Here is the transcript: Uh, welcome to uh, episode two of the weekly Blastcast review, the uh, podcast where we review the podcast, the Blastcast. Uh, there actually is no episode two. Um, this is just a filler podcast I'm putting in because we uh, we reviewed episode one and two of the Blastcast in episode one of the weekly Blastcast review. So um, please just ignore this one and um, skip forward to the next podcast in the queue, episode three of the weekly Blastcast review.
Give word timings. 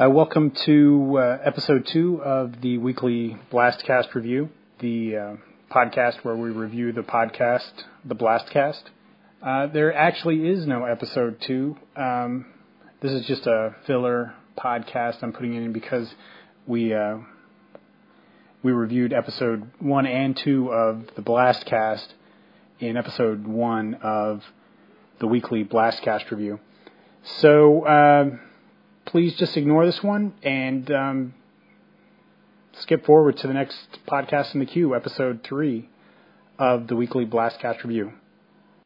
Uh, 0.00 0.08
welcome 0.08 0.50
to 0.50 1.18
uh, 1.18 1.38
episode 1.44 1.86
two 1.86 2.22
of 2.22 2.62
the 2.62 2.78
weekly 2.78 3.36
Blastcast 3.52 4.14
review, 4.14 4.48
the 4.78 5.14
uh, 5.14 5.36
podcast 5.70 6.14
where 6.22 6.34
we 6.34 6.48
review 6.48 6.90
the 6.90 7.02
podcast, 7.02 7.70
the 8.06 8.14
Blastcast. 8.14 8.80
Uh, 9.42 9.66
there 9.66 9.94
actually 9.94 10.48
is 10.48 10.66
no 10.66 10.86
episode 10.86 11.38
two. 11.42 11.76
Um, 11.96 12.46
this 13.02 13.12
is 13.12 13.26
just 13.26 13.46
a 13.46 13.76
filler 13.86 14.32
podcast 14.56 15.22
I'm 15.22 15.34
putting 15.34 15.52
in 15.52 15.74
because 15.74 16.10
we 16.66 16.94
uh, 16.94 17.18
we 18.62 18.72
reviewed 18.72 19.12
episode 19.12 19.70
one 19.80 20.06
and 20.06 20.34
two 20.34 20.72
of 20.72 21.10
the 21.14 21.20
Blastcast 21.20 22.06
in 22.78 22.96
episode 22.96 23.46
one 23.46 23.98
of 24.02 24.44
the 25.18 25.26
weekly 25.26 25.62
Blastcast 25.62 26.30
review. 26.30 26.58
So 27.22 27.86
um, 27.86 28.40
please 29.10 29.34
just 29.34 29.56
ignore 29.56 29.84
this 29.84 30.04
one 30.04 30.32
and 30.44 30.88
um, 30.92 31.34
skip 32.78 33.04
forward 33.04 33.36
to 33.36 33.48
the 33.48 33.52
next 33.52 33.98
podcast 34.06 34.54
in 34.54 34.60
the 34.60 34.66
queue, 34.66 34.94
episode 34.94 35.42
three 35.42 35.88
of 36.60 36.86
the 36.86 36.94
weekly 36.94 37.26
Blastcast 37.26 37.82
review. 37.82 38.12